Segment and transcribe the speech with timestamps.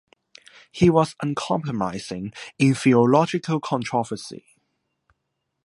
[0.71, 4.43] He was uncompromising in theological controversy.